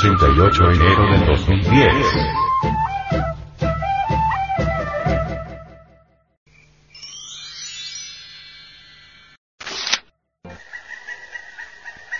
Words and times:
edición 0.00 0.18
188 0.18 0.70
enero 0.72 1.12
del 1.12 1.26
2010. 1.26 1.94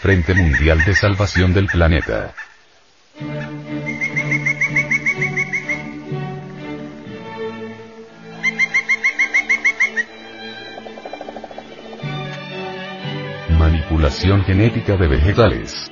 Frente 0.00 0.34
Mundial 0.34 0.84
de 0.84 0.94
Salvación 0.94 1.54
del 1.54 1.66
Planeta. 1.66 2.34
Manipulación 13.58 14.44
genética 14.44 14.96
de 14.96 15.08
vegetales. 15.08 15.90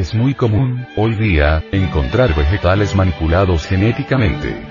Es 0.00 0.14
muy 0.14 0.32
común, 0.32 0.86
hoy 0.96 1.14
día, 1.14 1.62
encontrar 1.72 2.34
vegetales 2.34 2.96
manipulados 2.96 3.66
genéticamente. 3.66 4.66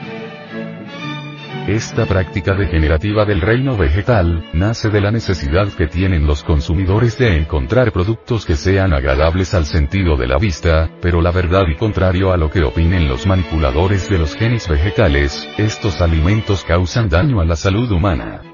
Esta 1.67 2.07
práctica 2.07 2.55
degenerativa 2.55 3.25
del 3.25 3.39
reino 3.39 3.77
vegetal, 3.77 4.43
nace 4.53 4.89
de 4.89 5.01
la 5.01 5.11
necesidad 5.11 5.67
que 5.67 5.85
tienen 5.85 6.25
los 6.25 6.43
consumidores 6.43 7.15
de 7.19 7.37
encontrar 7.37 7.91
productos 7.91 8.43
que 8.43 8.55
sean 8.55 8.91
agradables 8.91 9.53
al 9.53 9.65
sentido 9.65 10.17
de 10.17 10.25
la 10.25 10.39
vista, 10.39 10.89
pero 10.99 11.21
la 11.21 11.29
verdad 11.29 11.67
y 11.67 11.75
contrario 11.75 12.31
a 12.31 12.37
lo 12.37 12.49
que 12.49 12.63
opinen 12.63 13.07
los 13.07 13.27
manipuladores 13.27 14.09
de 14.09 14.17
los 14.17 14.35
genes 14.35 14.67
vegetales, 14.67 15.47
estos 15.59 16.01
alimentos 16.01 16.63
causan 16.63 17.07
daño 17.07 17.39
a 17.39 17.45
la 17.45 17.55
salud 17.55 17.91
humana. 17.91 18.48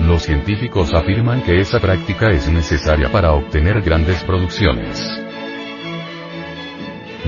Los 0.00 0.22
científicos 0.22 0.92
afirman 0.92 1.42
que 1.42 1.60
esa 1.60 1.80
práctica 1.80 2.30
es 2.30 2.48
necesaria 2.50 3.10
para 3.10 3.32
obtener 3.32 3.80
grandes 3.80 4.22
producciones. 4.24 5.00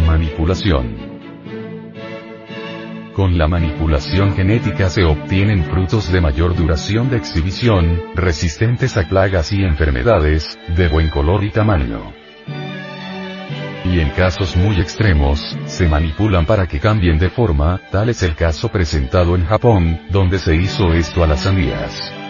Manipulación. 0.07 1.17
Con 3.15 3.39
la 3.39 3.49
manipulación 3.49 4.35
genética 4.35 4.91
se 4.91 5.05
obtienen 5.05 5.65
frutos 5.65 6.13
de 6.13 6.21
mayor 6.21 6.55
duración 6.55 7.09
de 7.09 7.17
exhibición, 7.17 8.03
resistentes 8.15 8.97
a 8.99 9.09
plagas 9.09 9.53
y 9.53 9.63
enfermedades, 9.63 10.59
de 10.77 10.89
buen 10.89 11.09
color 11.09 11.43
y 11.45 11.51
tamaño. 11.51 12.13
Y 13.87 14.01
en 14.01 14.11
casos 14.11 14.55
muy 14.57 14.81
extremos, 14.81 15.41
se 15.65 15.89
manipulan 15.89 16.45
para 16.45 16.67
que 16.67 16.79
cambien 16.79 17.19
de 17.19 17.31
forma, 17.31 17.81
tal 17.91 18.11
es 18.11 18.23
el 18.23 18.35
caso 18.35 18.69
presentado 18.69 19.35
en 19.35 19.47
Japón, 19.47 20.01
donde 20.11 20.39
se 20.39 20.55
hizo 20.55 20.93
esto 20.93 21.25
a 21.25 21.27
las 21.27 21.41
sandías. 21.45 22.26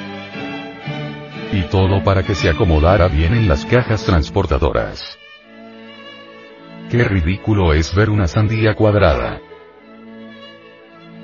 Y 1.53 1.63
todo 1.63 2.03
para 2.03 2.23
que 2.23 2.35
se 2.35 2.51
acomodara 2.51 3.09
bien 3.09 3.35
en 3.35 3.49
las 3.49 3.65
cajas 3.65 4.05
transportadoras. 4.05 5.19
Qué 6.91 7.05
ridículo 7.05 7.73
es 7.73 7.95
ver 7.95 8.11
una 8.11 8.29
sandía 8.29 8.75
cuadrada. 8.75 9.41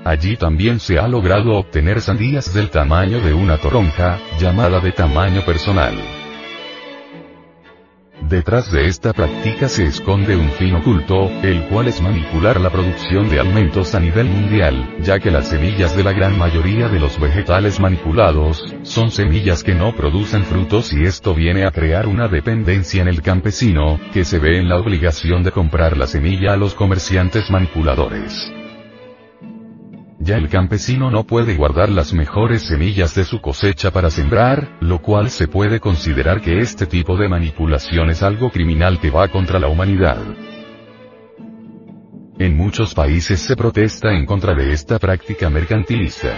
Allí 0.04 0.36
también 0.36 0.80
se 0.80 0.98
ha 0.98 1.06
logrado 1.06 1.52
obtener 1.52 2.00
sandías 2.00 2.52
del 2.52 2.70
tamaño 2.70 3.20
de 3.20 3.32
una 3.32 3.58
toronja, 3.58 4.18
llamada 4.40 4.80
de 4.80 4.92
tamaño 4.92 5.44
personal. 5.44 6.21
Detrás 8.33 8.72
de 8.72 8.86
esta 8.86 9.12
práctica 9.12 9.69
se 9.69 9.84
esconde 9.84 10.34
un 10.36 10.50
fin 10.52 10.75
oculto, 10.75 11.28
el 11.42 11.66
cual 11.69 11.88
es 11.88 12.00
manipular 12.00 12.58
la 12.58 12.70
producción 12.70 13.29
de 13.29 13.39
alimentos 13.39 13.95
a 13.95 14.01
nivel 14.01 14.24
mundial, 14.24 14.96
ya 15.02 15.18
que 15.18 15.30
las 15.30 15.48
semillas 15.48 15.95
de 15.95 16.02
la 16.02 16.14
gran 16.14 16.39
mayoría 16.39 16.89
de 16.89 16.98
los 16.98 17.20
vegetales 17.20 17.79
manipulados, 17.79 18.74
son 18.84 19.11
semillas 19.11 19.62
que 19.62 19.74
no 19.74 19.95
producen 19.95 20.45
frutos 20.45 20.95
y 20.95 21.05
esto 21.05 21.34
viene 21.34 21.67
a 21.67 21.73
crear 21.73 22.06
una 22.06 22.27
dependencia 22.27 23.02
en 23.02 23.08
el 23.08 23.20
campesino, 23.20 24.01
que 24.14 24.24
se 24.24 24.39
ve 24.39 24.56
en 24.56 24.67
la 24.67 24.79
obligación 24.79 25.42
de 25.42 25.52
comprar 25.52 25.98
la 25.98 26.06
semilla 26.06 26.55
a 26.55 26.56
los 26.56 26.74
comerciantes 26.74 27.51
manipuladores. 27.51 28.51
Ya 30.24 30.36
el 30.36 30.48
campesino 30.48 31.10
no 31.10 31.24
puede 31.24 31.56
guardar 31.56 31.88
las 31.88 32.12
mejores 32.12 32.62
semillas 32.62 33.12
de 33.16 33.24
su 33.24 33.40
cosecha 33.40 33.90
para 33.90 34.08
sembrar, 34.08 34.77
lo 34.78 35.02
cual 35.02 35.30
se 35.30 35.48
puede 35.48 35.80
considerar 35.80 36.40
que 36.40 36.60
este 36.60 36.86
tipo 36.86 37.16
de 37.16 37.28
manipulación 37.28 38.08
es 38.08 38.22
algo 38.22 38.48
criminal 38.50 39.00
que 39.00 39.11
va 39.11 39.27
contra 39.27 39.58
la 39.58 39.66
humanidad. 39.66 40.22
En 42.38 42.56
muchos 42.56 42.94
países 42.94 43.40
se 43.40 43.56
protesta 43.56 44.12
en 44.12 44.24
contra 44.24 44.55
de 44.55 44.72
esta 44.72 45.00
práctica 45.00 45.50
mercantilista. 45.50 46.32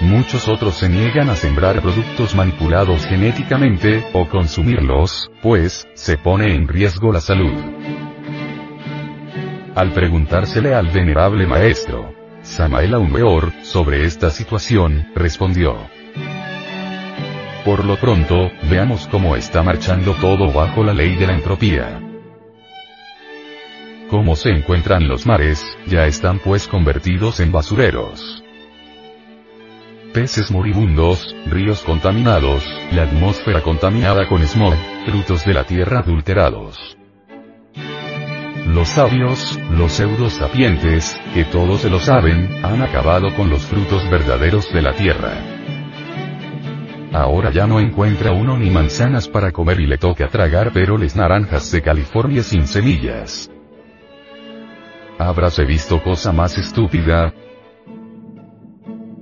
Muchos 0.00 0.46
otros 0.46 0.76
se 0.76 0.88
niegan 0.88 1.28
a 1.28 1.34
sembrar 1.34 1.82
productos 1.82 2.36
manipulados 2.36 3.04
genéticamente, 3.06 4.04
o 4.12 4.28
consumirlos, 4.28 5.28
pues, 5.42 5.88
se 5.94 6.16
pone 6.18 6.54
en 6.54 6.68
riesgo 6.68 7.10
la 7.10 7.20
salud. 7.20 8.05
Al 9.76 9.92
preguntársele 9.92 10.74
al 10.74 10.88
venerable 10.88 11.46
maestro, 11.46 12.14
Samael 12.40 12.94
Aumeor, 12.94 13.52
sobre 13.60 14.06
esta 14.06 14.30
situación, 14.30 15.08
respondió. 15.14 15.76
Por 17.62 17.84
lo 17.84 17.96
pronto, 17.96 18.50
veamos 18.70 19.06
cómo 19.08 19.36
está 19.36 19.62
marchando 19.62 20.14
todo 20.14 20.50
bajo 20.50 20.82
la 20.82 20.94
ley 20.94 21.16
de 21.16 21.26
la 21.26 21.34
entropía. 21.34 22.00
Cómo 24.08 24.34
se 24.34 24.48
encuentran 24.48 25.08
los 25.08 25.26
mares, 25.26 25.62
ya 25.86 26.06
están 26.06 26.38
pues 26.38 26.66
convertidos 26.68 27.38
en 27.40 27.52
basureros. 27.52 28.42
Peces 30.14 30.50
moribundos, 30.50 31.36
ríos 31.44 31.82
contaminados, 31.82 32.64
la 32.92 33.02
atmósfera 33.02 33.60
contaminada 33.60 34.26
con 34.26 34.40
smog, 34.40 34.74
frutos 35.04 35.44
de 35.44 35.52
la 35.52 35.64
tierra 35.64 35.98
adulterados. 35.98 36.96
Los 38.76 38.90
sabios, 38.90 39.58
los 39.70 39.90
pseudo-sapientes, 39.92 41.18
que 41.32 41.46
todos 41.46 41.80
se 41.80 41.88
lo 41.88 41.98
saben, 41.98 42.62
han 42.62 42.82
acabado 42.82 43.34
con 43.34 43.48
los 43.48 43.64
frutos 43.64 44.06
verdaderos 44.10 44.70
de 44.70 44.82
la 44.82 44.92
tierra. 44.92 45.32
Ahora 47.10 47.50
ya 47.50 47.66
no 47.66 47.80
encuentra 47.80 48.32
uno 48.32 48.58
ni 48.58 48.68
manzanas 48.68 49.28
para 49.28 49.50
comer 49.50 49.80
y 49.80 49.86
le 49.86 49.96
toca 49.96 50.28
tragar 50.28 50.74
peroles 50.74 51.16
naranjas 51.16 51.72
de 51.72 51.80
California 51.80 52.42
sin 52.42 52.66
semillas. 52.66 53.50
¿Habráse 55.18 55.64
visto 55.64 56.02
cosa 56.02 56.30
más 56.32 56.58
estúpida? 56.58 57.32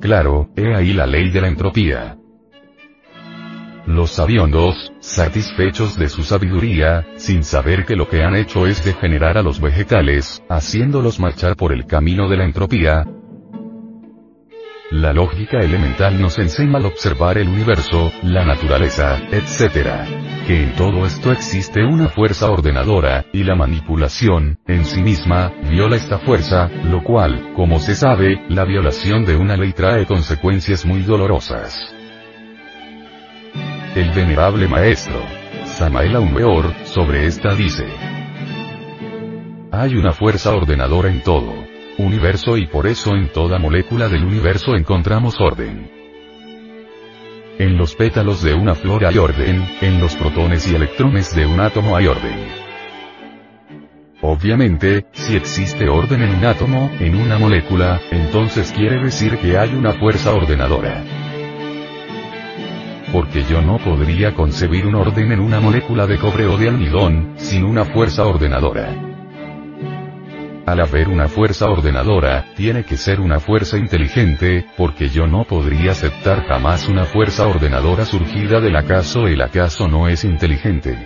Claro, 0.00 0.48
he 0.56 0.74
ahí 0.74 0.92
la 0.92 1.06
ley 1.06 1.30
de 1.30 1.40
la 1.40 1.46
entropía. 1.46 2.18
Los 3.86 4.12
sabiondos, 4.12 4.92
satisfechos 5.00 5.98
de 5.98 6.08
su 6.08 6.22
sabiduría, 6.22 7.06
sin 7.16 7.44
saber 7.44 7.84
que 7.84 7.96
lo 7.96 8.08
que 8.08 8.22
han 8.22 8.34
hecho 8.34 8.66
es 8.66 8.82
degenerar 8.82 9.36
a 9.36 9.42
los 9.42 9.60
vegetales, 9.60 10.42
haciéndolos 10.48 11.20
marchar 11.20 11.54
por 11.54 11.70
el 11.70 11.84
camino 11.84 12.30
de 12.30 12.38
la 12.38 12.44
entropía. 12.44 13.04
La 14.90 15.12
lógica 15.12 15.58
elemental 15.60 16.18
nos 16.18 16.38
enseña 16.38 16.78
al 16.78 16.86
observar 16.86 17.36
el 17.36 17.48
universo, 17.48 18.10
la 18.22 18.46
naturaleza, 18.46 19.18
etc. 19.30 20.06
Que 20.46 20.62
en 20.62 20.76
todo 20.76 21.04
esto 21.04 21.30
existe 21.30 21.84
una 21.84 22.08
fuerza 22.08 22.50
ordenadora, 22.50 23.26
y 23.34 23.44
la 23.44 23.54
manipulación, 23.54 24.60
en 24.66 24.86
sí 24.86 25.02
misma, 25.02 25.52
viola 25.68 25.96
esta 25.96 26.18
fuerza, 26.20 26.68
lo 26.84 27.02
cual, 27.02 27.52
como 27.54 27.80
se 27.80 27.94
sabe, 27.94 28.46
la 28.48 28.64
violación 28.64 29.26
de 29.26 29.36
una 29.36 29.58
ley 29.58 29.72
trae 29.72 30.06
consecuencias 30.06 30.86
muy 30.86 31.02
dolorosas. 31.02 31.94
El 33.94 34.10
venerable 34.10 34.66
maestro, 34.66 35.22
Samael 35.66 36.16
Aumeor, 36.16 36.74
sobre 36.82 37.26
esta 37.26 37.54
dice. 37.54 37.86
Hay 39.70 39.94
una 39.94 40.12
fuerza 40.12 40.52
ordenadora 40.52 41.08
en 41.08 41.22
todo 41.22 41.64
universo 41.98 42.56
y 42.56 42.66
por 42.66 42.88
eso 42.88 43.14
en 43.14 43.30
toda 43.30 43.60
molécula 43.60 44.08
del 44.08 44.24
universo 44.24 44.74
encontramos 44.74 45.40
orden. 45.40 45.88
En 47.60 47.76
los 47.76 47.94
pétalos 47.94 48.42
de 48.42 48.52
una 48.54 48.74
flor 48.74 49.04
hay 49.04 49.16
orden, 49.16 49.64
en 49.80 50.00
los 50.00 50.16
protones 50.16 50.66
y 50.66 50.74
electrones 50.74 51.32
de 51.36 51.46
un 51.46 51.60
átomo 51.60 51.96
hay 51.96 52.08
orden. 52.08 52.48
Obviamente, 54.22 55.06
si 55.12 55.36
existe 55.36 55.88
orden 55.88 56.20
en 56.20 56.34
un 56.34 56.44
átomo, 56.44 56.90
en 56.98 57.14
una 57.14 57.38
molécula, 57.38 58.00
entonces 58.10 58.72
quiere 58.72 58.98
decir 58.98 59.38
que 59.38 59.56
hay 59.56 59.72
una 59.72 59.92
fuerza 59.92 60.34
ordenadora 60.34 61.23
porque 63.14 63.44
yo 63.44 63.62
no 63.62 63.78
podría 63.78 64.34
concebir 64.34 64.88
un 64.88 64.96
orden 64.96 65.30
en 65.30 65.38
una 65.38 65.60
molécula 65.60 66.04
de 66.04 66.18
cobre 66.18 66.46
o 66.46 66.56
de 66.56 66.68
almidón, 66.68 67.34
sin 67.36 67.62
una 67.62 67.84
fuerza 67.84 68.24
ordenadora. 68.24 68.92
Al 70.66 70.80
haber 70.80 71.06
una 71.06 71.28
fuerza 71.28 71.66
ordenadora, 71.66 72.46
tiene 72.56 72.82
que 72.82 72.96
ser 72.96 73.20
una 73.20 73.38
fuerza 73.38 73.78
inteligente, 73.78 74.66
porque 74.76 75.10
yo 75.10 75.28
no 75.28 75.44
podría 75.44 75.92
aceptar 75.92 76.44
jamás 76.48 76.88
una 76.88 77.04
fuerza 77.04 77.46
ordenadora 77.46 78.04
surgida 78.04 78.60
del 78.60 78.74
acaso 78.74 79.28
el 79.28 79.42
acaso 79.42 79.86
no 79.86 80.08
es 80.08 80.24
inteligente. 80.24 80.98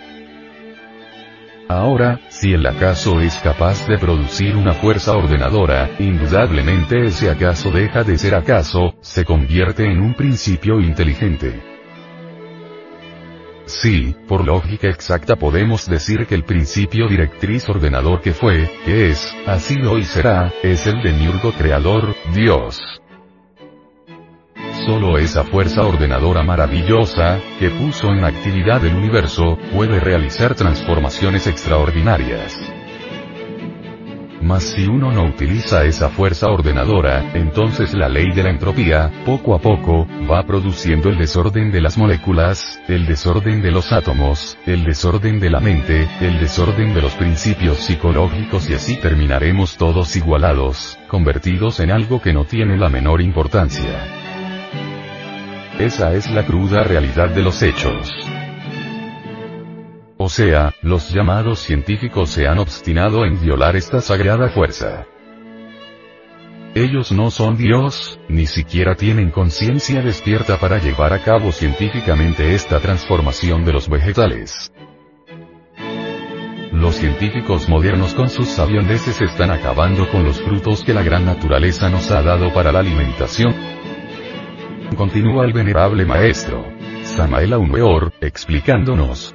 Ahora, 1.69 2.21
si 2.31 2.55
el 2.55 2.67
acaso 2.67 3.21
es 3.21 3.37
capaz 3.41 3.87
de 3.87 3.99
producir 3.99 4.57
una 4.57 4.73
fuerza 4.73 5.13
ordenadora, 5.13 5.91
indudablemente 5.99 7.05
ese 7.05 7.29
acaso 7.29 7.71
deja 7.71 8.03
de 8.03 8.17
ser 8.17 8.35
acaso, 8.35 8.95
se 9.03 9.27
convierte 9.27 9.85
en 9.85 10.01
un 10.01 10.15
principio 10.15 10.81
inteligente. 10.81 11.78
Sí, 13.69 14.17
por 14.27 14.47
lógica 14.47 14.89
exacta 14.89 15.37
podemos 15.37 15.87
decir 15.87 16.27
que 16.27 16.35
el 16.35 16.45
principio 16.45 17.07
directriz 17.07 17.69
ordenador 17.69 18.23
que 18.23 18.33
fue, 18.33 18.71
que 18.87 19.11
es, 19.11 19.37
ha 19.47 19.59
sido 19.59 19.99
y 19.99 20.05
será, 20.05 20.51
es 20.63 20.87
el 20.87 21.03
de 21.03 21.13
Miurgo 21.13 21.53
creador, 21.53 22.17
Dios. 22.35 22.81
Solo 24.87 25.19
esa 25.19 25.45
fuerza 25.45 25.83
ordenadora 25.83 26.43
maravillosa, 26.43 27.41
que 27.59 27.69
puso 27.69 28.09
en 28.09 28.25
actividad 28.25 28.83
el 28.87 28.97
universo, 28.97 29.59
puede 29.75 30.01
realizar 30.01 30.55
transformaciones 30.55 31.47
extraordinarias. 31.47 32.78
Mas 34.49 34.63
si 34.63 34.87
uno 34.87 35.13
no 35.13 35.25
utiliza 35.25 35.85
esa 35.85 36.09
fuerza 36.09 36.47
ordenadora, 36.47 37.33
entonces 37.35 37.93
la 37.93 38.09
ley 38.09 38.33
de 38.33 38.43
la 38.43 38.49
entropía, 38.49 39.13
poco 39.27 39.55
a 39.55 39.59
poco, 39.59 40.07
va 40.27 40.43
produciendo 40.47 41.11
el 41.11 41.19
desorden 41.19 41.71
de 41.71 41.83
las 41.83 41.99
moléculas, 41.99 42.81
el 42.89 43.05
desorden 43.05 43.61
de 43.61 43.71
los 43.71 43.93
átomos, 43.93 44.57
el 44.65 44.85
desorden 44.85 45.39
de 45.39 45.51
la 45.51 45.61
mente, 45.61 46.09
el 46.23 46.41
desorden 46.41 46.95
de 46.95 47.03
los 47.03 47.13
principios 47.13 47.77
psicológicos 47.77 48.71
y 48.71 48.73
así 48.73 48.97
terminaremos 48.97 49.77
todos 49.77 50.17
igualados, 50.17 50.99
convertidos 51.09 51.81
en 51.81 51.91
algo 51.91 52.23
que 52.23 52.33
no 52.33 52.47
tiene 52.47 52.79
la 52.79 52.89
menor 52.89 53.21
importancia. 53.21 54.03
Esa 55.79 56.15
es 56.15 56.31
la 56.31 56.47
cruda 56.47 56.85
realidad 56.85 57.29
de 57.29 57.43
los 57.43 57.63
hechos. 57.63 58.38
O 60.21 60.29
sea, 60.29 60.75
los 60.83 61.15
llamados 61.15 61.61
científicos 61.61 62.31
se 62.31 62.49
han 62.49 62.59
obstinado 62.59 63.25
en 63.25 63.41
violar 63.41 63.77
esta 63.77 64.01
sagrada 64.01 64.49
fuerza. 64.49 65.07
Ellos 66.75 67.13
no 67.13 67.31
son 67.31 67.57
Dios, 67.57 68.19
ni 68.29 68.47
siquiera 68.47 68.97
tienen 68.97 69.31
conciencia 69.31 70.03
despierta 70.03 70.59
para 70.59 70.79
llevar 70.79 71.13
a 71.13 71.23
cabo 71.23 71.53
científicamente 71.53 72.53
esta 72.53 72.81
transformación 72.81 73.65
de 73.65 73.73
los 73.73 73.89
vegetales. 73.89 74.73
Los 76.73 76.97
científicos 76.97 77.69
modernos 77.69 78.15
con 78.15 78.29
sus 78.29 78.49
sabioneses 78.49 79.21
están 79.21 79.53
acabando 79.53 80.11
con 80.11 80.25
los 80.25 80.41
frutos 80.41 80.83
que 80.83 80.95
la 80.95 81.05
gran 81.05 81.25
naturaleza 81.25 81.89
nos 81.91 82.11
ha 82.11 82.23
dado 82.23 82.53
para 82.53 82.73
la 82.73 82.81
alimentación. 82.81 83.55
Continúa 84.97 85.45
el 85.45 85.53
venerable 85.53 86.05
maestro. 86.05 86.67
Samael 87.05 87.55
Weor, 87.55 88.13
explicándonos, 88.21 89.35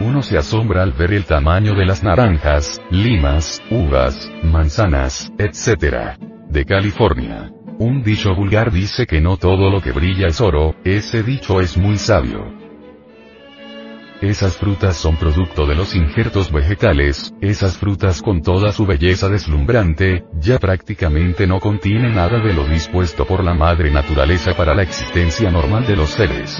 uno 0.00 0.22
se 0.22 0.36
asombra 0.36 0.82
al 0.82 0.92
ver 0.92 1.12
el 1.12 1.24
tamaño 1.24 1.74
de 1.74 1.86
las 1.86 2.02
naranjas, 2.02 2.80
limas, 2.90 3.62
uvas, 3.70 4.30
manzanas, 4.42 5.32
etc. 5.38 6.18
de 6.48 6.64
California. 6.64 7.50
Un 7.78 8.02
dicho 8.02 8.34
vulgar 8.34 8.70
dice 8.70 9.06
que 9.06 9.20
no 9.20 9.36
todo 9.36 9.70
lo 9.70 9.80
que 9.80 9.92
brilla 9.92 10.28
es 10.28 10.40
oro, 10.40 10.76
ese 10.84 11.22
dicho 11.22 11.60
es 11.60 11.76
muy 11.76 11.98
sabio. 11.98 12.64
Esas 14.20 14.56
frutas 14.56 14.96
son 14.96 15.16
producto 15.16 15.66
de 15.66 15.74
los 15.74 15.94
injertos 15.94 16.50
vegetales, 16.50 17.34
esas 17.40 17.76
frutas 17.76 18.22
con 18.22 18.42
toda 18.42 18.72
su 18.72 18.86
belleza 18.86 19.28
deslumbrante, 19.28 20.24
ya 20.40 20.58
prácticamente 20.58 21.46
no 21.46 21.60
contienen 21.60 22.14
nada 22.14 22.38
de 22.38 22.54
lo 22.54 22.64
dispuesto 22.64 23.26
por 23.26 23.44
la 23.44 23.54
madre 23.54 23.90
naturaleza 23.90 24.54
para 24.56 24.74
la 24.74 24.82
existencia 24.82 25.50
normal 25.50 25.86
de 25.86 25.96
los 25.96 26.10
seres. 26.10 26.56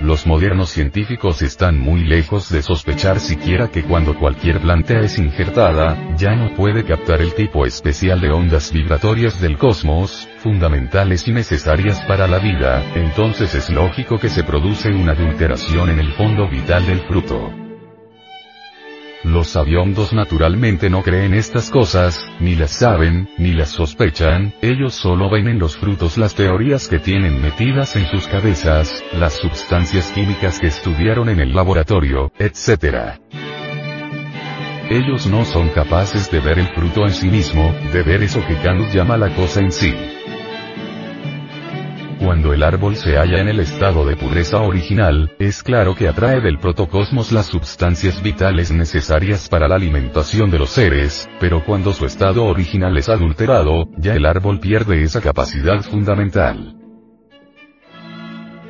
Los 0.00 0.26
modernos 0.26 0.70
científicos 0.70 1.40
están 1.40 1.78
muy 1.78 2.04
lejos 2.04 2.50
de 2.50 2.60
sospechar 2.60 3.18
siquiera 3.18 3.68
que 3.68 3.82
cuando 3.82 4.14
cualquier 4.14 4.60
planta 4.60 5.00
es 5.00 5.18
injertada, 5.18 5.96
ya 6.16 6.36
no 6.36 6.54
puede 6.54 6.84
captar 6.84 7.22
el 7.22 7.32
tipo 7.34 7.64
especial 7.64 8.20
de 8.20 8.30
ondas 8.30 8.72
vibratorias 8.72 9.40
del 9.40 9.56
cosmos, 9.56 10.28
fundamentales 10.38 11.26
y 11.26 11.32
necesarias 11.32 11.98
para 12.06 12.28
la 12.28 12.38
vida, 12.38 12.84
entonces 12.94 13.54
es 13.54 13.70
lógico 13.70 14.18
que 14.18 14.28
se 14.28 14.44
produce 14.44 14.90
una 14.90 15.12
adulteración 15.12 15.88
en 15.88 15.98
el 15.98 16.12
fondo 16.12 16.46
vital 16.46 16.86
del 16.86 17.00
fruto. 17.00 17.65
Los 19.24 19.48
sabiondos 19.48 20.12
naturalmente 20.12 20.90
no 20.90 21.02
creen 21.02 21.34
estas 21.34 21.70
cosas, 21.70 22.24
ni 22.38 22.54
las 22.54 22.70
saben, 22.70 23.28
ni 23.38 23.52
las 23.52 23.70
sospechan, 23.70 24.54
ellos 24.62 24.94
solo 24.94 25.30
ven 25.30 25.48
en 25.48 25.58
los 25.58 25.76
frutos 25.76 26.18
las 26.18 26.34
teorías 26.34 26.86
que 26.88 26.98
tienen 26.98 27.40
metidas 27.40 27.96
en 27.96 28.06
sus 28.06 28.28
cabezas, 28.28 29.02
las 29.12 29.34
sustancias 29.34 30.12
químicas 30.12 30.60
que 30.60 30.68
estudiaron 30.68 31.28
en 31.28 31.40
el 31.40 31.54
laboratorio, 31.54 32.30
etc. 32.38 33.18
Ellos 34.90 35.26
no 35.26 35.44
son 35.44 35.70
capaces 35.70 36.30
de 36.30 36.40
ver 36.40 36.58
el 36.60 36.68
fruto 36.68 37.02
en 37.02 37.12
sí 37.12 37.28
mismo, 37.28 37.74
de 37.92 38.02
ver 38.02 38.22
eso 38.22 38.40
que 38.46 38.56
Kant 38.56 38.92
llama 38.94 39.16
la 39.16 39.34
cosa 39.34 39.60
en 39.60 39.72
sí. 39.72 39.92
Cuando 42.26 42.52
el 42.52 42.64
árbol 42.64 42.96
se 42.96 43.16
halla 43.16 43.40
en 43.40 43.46
el 43.46 43.60
estado 43.60 44.04
de 44.04 44.16
pureza 44.16 44.60
original, 44.60 45.36
es 45.38 45.62
claro 45.62 45.94
que 45.94 46.08
atrae 46.08 46.40
del 46.40 46.58
protocosmos 46.58 47.30
las 47.30 47.46
sustancias 47.46 48.20
vitales 48.20 48.72
necesarias 48.72 49.48
para 49.48 49.68
la 49.68 49.76
alimentación 49.76 50.50
de 50.50 50.58
los 50.58 50.70
seres, 50.70 51.30
pero 51.38 51.64
cuando 51.64 51.92
su 51.92 52.04
estado 52.04 52.44
original 52.46 52.96
es 52.96 53.08
adulterado, 53.08 53.84
ya 53.96 54.16
el 54.16 54.26
árbol 54.26 54.58
pierde 54.58 55.04
esa 55.04 55.20
capacidad 55.20 55.80
fundamental. 55.82 56.74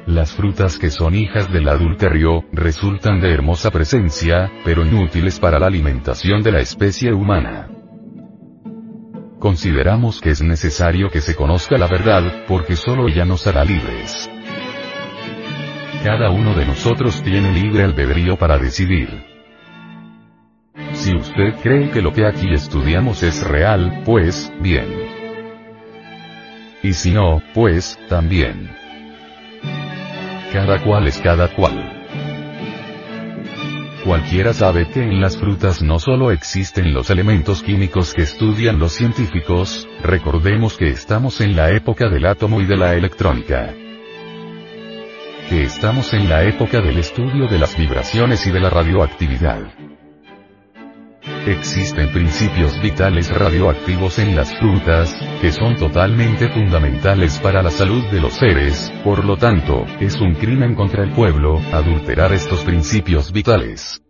Las 0.07 0.33
frutas 0.33 0.79
que 0.79 0.91
son 0.91 1.15
hijas 1.15 1.51
del 1.51 1.71
adulterio, 1.71 2.45
resultan 2.53 3.23
de 3.23 3.33
hermosa 3.33 3.71
presencia, 3.71 4.53
pero 4.67 4.85
inútiles 4.85 5.41
para 5.41 5.59
la 5.59 5.69
alimentación 5.69 6.43
de 6.43 6.53
la 6.53 6.61
especie 6.61 7.11
humana. 7.15 7.71
Consideramos 9.39 10.21
que 10.21 10.31
es 10.31 10.41
necesario 10.43 11.11
que 11.11 11.21
se 11.21 11.35
conozca 11.35 11.77
la 11.77 11.87
verdad, 11.87 12.45
porque 12.49 12.75
solo 12.75 13.09
ella 13.09 13.25
nos 13.25 13.47
hará 13.47 13.65
libres. 13.65 14.31
Cada 16.03 16.31
uno 16.31 16.55
de 16.55 16.65
nosotros 16.65 17.23
tiene 17.23 17.53
libre 17.53 17.85
albedrío 17.85 18.37
para 18.39 18.59
decidir. 18.59 19.25
Si 20.93 21.15
usted 21.15 21.55
cree 21.63 21.91
que 21.91 22.01
lo 22.01 22.13
que 22.13 22.27
aquí 22.27 22.53
estudiamos 22.53 23.23
es 23.23 23.47
real, 23.47 24.03
pues, 24.05 24.51
bien. 24.61 24.87
Y 26.83 26.93
si 26.95 27.13
no, 27.13 27.43
pues, 27.53 27.99
también. 28.09 28.71
Cada 30.53 30.83
cual 30.83 31.09
es 31.09 31.19
cada 31.19 31.49
cual. 31.55 32.06
Cualquiera 34.07 34.55
sabe 34.55 34.89
que 34.89 35.03
en 35.03 35.21
las 35.21 35.37
frutas 35.37 35.83
no 35.83 35.99
solo 35.99 36.31
existen 36.31 36.95
los 36.95 37.11
elementos 37.11 37.61
químicos 37.61 38.15
que 38.15 38.23
estudian 38.23 38.79
los 38.79 38.93
científicos, 38.93 39.89
recordemos 40.01 40.77
que 40.77 40.91
estamos 40.91 41.41
en 41.41 41.57
la 41.57 41.73
época 41.73 42.09
del 42.09 42.25
átomo 42.25 42.61
y 42.61 42.67
de 42.67 42.77
la 42.77 42.95
electrónica. 42.95 43.75
Que 45.51 45.65
estamos 45.65 46.15
en 46.15 46.29
la 46.29 46.45
época 46.45 46.81
del 46.81 46.99
estudio 46.99 47.49
de 47.49 47.59
las 47.59 47.77
vibraciones 47.77 48.47
y 48.47 48.53
de 48.53 48.61
la 48.61 48.71
radioactividad. 48.71 49.73
Existen 51.47 52.11
principios 52.11 52.83
vitales 52.83 53.31
radioactivos 53.31 54.19
en 54.19 54.35
las 54.35 54.53
frutas, 54.59 55.15
que 55.41 55.53
son 55.53 55.77
totalmente 55.77 56.49
fundamentales 56.49 57.39
para 57.39 57.63
la 57.63 57.71
salud 57.71 58.03
de 58.11 58.21
los 58.21 58.35
seres, 58.35 58.93
por 59.05 59.25
lo 59.25 59.37
tanto, 59.37 59.87
es 60.01 60.21
un 60.21 60.35
crimen 60.35 60.75
contra 60.75 61.05
el 61.05 61.13
pueblo, 61.13 61.61
adulterar 61.73 62.33
estos 62.33 62.65
principios 62.65 63.31
vitales. 63.31 64.03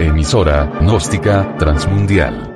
Emisora, 0.00 0.72
gnóstica, 0.80 1.56
transmundial 1.56 2.55